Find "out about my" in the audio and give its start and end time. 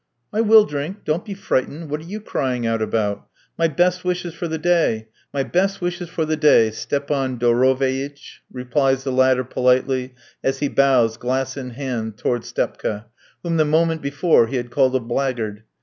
2.65-3.67